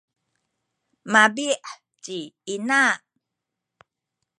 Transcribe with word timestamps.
mabi’ 1.11 1.47
ci 2.03 2.15
ina. 2.53 2.81